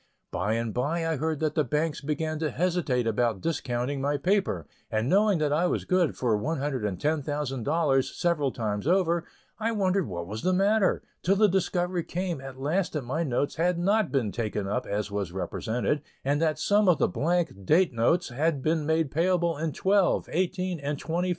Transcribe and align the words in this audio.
By 0.31 0.53
and 0.53 0.73
by 0.73 1.07
I 1.07 1.17
heard 1.17 1.39
that 1.41 1.53
the 1.53 1.63
banks 1.63 2.01
began 2.01 2.39
to 2.39 2.49
hesitate 2.49 3.05
about 3.05 3.39
discounting 3.39 4.01
my 4.01 4.17
paper, 4.17 4.65
and 4.89 5.07
knowing 5.07 5.37
that 5.37 5.53
I 5.53 5.67
was 5.67 5.85
good 5.85 6.17
for 6.17 6.35
$110,000 6.35 8.03
several 8.15 8.51
times 8.51 8.87
over, 8.87 9.25
I 9.59 9.71
wondered 9.71 10.07
what 10.07 10.25
was 10.25 10.41
the 10.41 10.53
matter, 10.53 11.03
till 11.21 11.35
the 11.35 11.47
discovery 11.47 12.03
came 12.03 12.41
at 12.41 12.59
last 12.59 12.93
that 12.93 13.03
my 13.03 13.21
notes 13.21 13.57
had 13.57 13.77
not 13.77 14.11
been 14.11 14.31
taken 14.31 14.67
up 14.67 14.87
as 14.87 15.11
was 15.11 15.31
represented, 15.31 16.01
and 16.25 16.41
that 16.41 16.57
some 16.57 16.89
of 16.89 16.97
the 16.97 17.07
blank 17.07 17.63
date 17.63 17.93
notes 17.93 18.29
had 18.29 18.63
been 18.63 18.87
made 18.87 19.11
payable 19.11 19.55
in 19.55 19.71
twelve, 19.71 20.27
eighteen, 20.31 20.79
and 20.79 20.97
twenty 20.97 21.09
four 21.09 21.21
months. 21.21 21.29